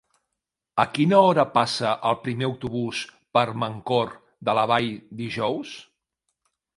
A 0.83 0.83
quina 0.93 1.17
hora 1.25 1.43
passa 1.57 1.91
el 2.11 2.15
primer 2.27 2.47
autobús 2.47 3.01
per 3.39 3.43
Mancor 3.65 4.15
de 4.49 4.57
la 4.61 4.65
Vall 4.73 4.89
dijous? 5.21 5.75